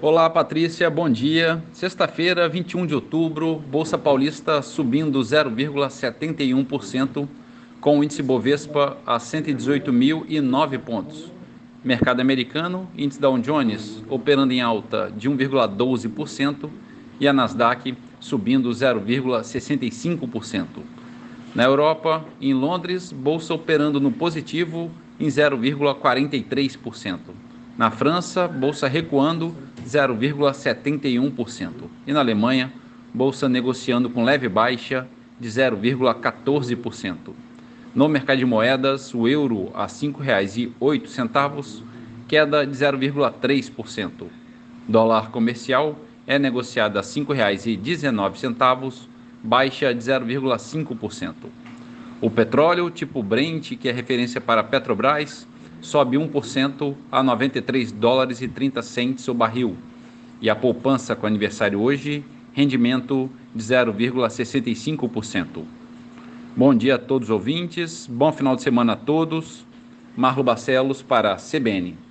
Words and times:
Olá, 0.00 0.30
Patrícia, 0.30 0.88
bom 0.88 1.10
dia. 1.10 1.60
Sexta-feira, 1.72 2.48
21 2.48 2.86
de 2.86 2.94
outubro, 2.94 3.56
Bolsa 3.56 3.98
Paulista 3.98 4.62
subindo 4.62 5.18
0,71%, 5.18 7.26
com 7.80 7.98
o 7.98 8.04
índice 8.04 8.22
Bovespa 8.22 8.96
a 9.04 9.18
118.009 9.18 10.78
pontos. 10.78 11.32
Mercado 11.82 12.20
americano, 12.20 12.88
índice 12.96 13.20
Dow 13.20 13.36
Jones 13.40 14.00
operando 14.08 14.52
em 14.52 14.60
alta 14.60 15.12
de 15.16 15.28
1,12% 15.28 16.70
e 17.18 17.26
a 17.26 17.32
Nasdaq 17.32 17.96
subindo 18.20 18.70
0,65%. 18.70 20.64
Na 21.56 21.64
Europa, 21.64 22.24
em 22.40 22.54
Londres, 22.54 23.10
bolsa 23.10 23.52
operando 23.52 23.98
no 23.98 24.12
positivo 24.12 24.92
em 25.18 25.26
0,43%. 25.26 27.18
Na 27.76 27.90
França, 27.90 28.46
bolsa 28.46 28.86
recuando 28.86 29.52
0,71%. 29.88 31.72
E 32.06 32.12
na 32.12 32.20
Alemanha, 32.20 32.72
bolsa 33.12 33.48
negociando 33.48 34.08
com 34.10 34.22
leve 34.22 34.48
baixa 34.48 35.08
de 35.40 35.48
0,14%. 35.48 37.16
No 37.94 38.08
mercado 38.08 38.38
de 38.38 38.44
moedas, 38.44 39.14
o 39.14 39.26
euro 39.26 39.70
a 39.74 39.84
R$ 39.84 39.88
5,08, 39.88 41.82
queda 42.28 42.66
de 42.66 42.72
0,3%. 42.72 44.26
Dólar 44.86 45.30
comercial 45.30 45.98
é 46.26 46.38
negociado 46.38 46.98
a 46.98 47.00
R$ 47.00 47.06
5,19, 47.06 49.08
baixa 49.42 49.94
de 49.94 50.00
0,5%. 50.00 51.34
O 52.20 52.28
petróleo 52.28 52.90
tipo 52.90 53.22
Brent, 53.22 53.76
que 53.76 53.88
é 53.88 53.92
referência 53.92 54.40
para 54.40 54.62
Petrobras, 54.62 55.46
sobe 55.80 56.16
1% 56.16 56.94
a 57.10 57.22
93 57.22 57.92
dólares 57.92 58.42
e 58.42 58.48
30 58.48 58.82
centes 58.82 59.28
o 59.28 59.34
barril. 59.34 59.76
E 60.40 60.48
a 60.48 60.56
poupança 60.56 61.16
com 61.16 61.26
aniversário 61.26 61.80
hoje, 61.80 62.24
rendimento 62.52 63.28
de 63.54 63.62
0,65%. 63.62 65.64
Bom 66.56 66.74
dia 66.74 66.94
a 66.96 66.98
todos 66.98 67.28
os 67.28 67.32
ouvintes, 67.32 68.08
bom 68.10 68.32
final 68.32 68.56
de 68.56 68.62
semana 68.62 68.94
a 68.94 68.96
todos. 68.96 69.64
Marlo 70.16 70.42
Barcelos 70.42 71.02
para 71.02 71.34
a 71.34 71.36
CBN. 71.36 72.07